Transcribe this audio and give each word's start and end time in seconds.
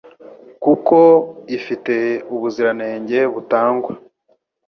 kuko 0.63 0.97
ifite 1.57 1.95
ubuziranenge 2.35 3.19
butangwa 3.33 3.91